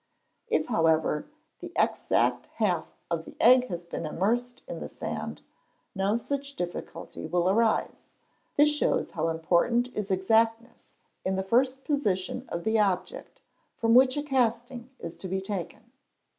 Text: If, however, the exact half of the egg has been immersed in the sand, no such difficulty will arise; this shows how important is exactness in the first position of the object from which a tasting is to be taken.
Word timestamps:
If, 0.47 0.65
however, 0.65 1.27
the 1.59 1.71
exact 1.75 2.47
half 2.55 2.97
of 3.11 3.23
the 3.23 3.35
egg 3.39 3.67
has 3.67 3.85
been 3.85 4.07
immersed 4.07 4.63
in 4.67 4.79
the 4.79 4.89
sand, 4.89 5.43
no 5.93 6.17
such 6.17 6.55
difficulty 6.55 7.27
will 7.27 7.47
arise; 7.47 8.05
this 8.57 8.71
shows 8.75 9.11
how 9.11 9.27
important 9.27 9.89
is 9.93 10.09
exactness 10.09 10.87
in 11.23 11.35
the 11.35 11.43
first 11.43 11.83
position 11.83 12.49
of 12.49 12.63
the 12.63 12.79
object 12.79 13.41
from 13.77 13.93
which 13.93 14.17
a 14.17 14.23
tasting 14.23 14.89
is 14.97 15.15
to 15.17 15.27
be 15.27 15.39
taken. 15.39 15.91